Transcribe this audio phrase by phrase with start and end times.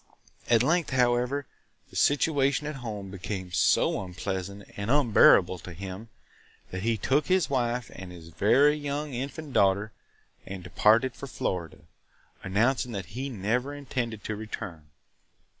[0.49, 1.45] At length, however,
[1.91, 6.09] the situation at home became so unpleasant and unbearable to him
[6.71, 9.91] that he took his wife and very young infant daughter
[10.43, 11.81] and departed for Florida,
[12.41, 14.87] announcing that he never intended to return.